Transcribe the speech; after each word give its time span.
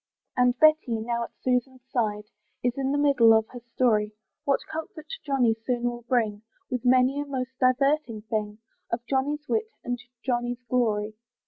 And 0.35 0.57
Betty, 0.57 0.99
now 0.99 1.25
at 1.25 1.29
Susan's 1.43 1.83
side, 1.91 2.23
Is 2.63 2.73
in 2.75 2.91
the 2.91 2.97
middle 2.97 3.33
of 3.37 3.45
her 3.49 3.59
story, 3.75 4.13
What 4.45 4.61
comfort 4.71 5.05
Johnny 5.23 5.53
soon 5.53 5.83
will 5.83 6.01
bring, 6.09 6.41
With 6.71 6.83
many 6.83 7.19
a 7.19 7.25
most 7.25 7.51
diverting 7.59 8.23
thing, 8.23 8.57
Of 8.91 9.05
Johnny's 9.07 9.47
wit 9.47 9.69
and 9.83 9.99
Johnny's 10.25 10.63
glory. 10.67 11.13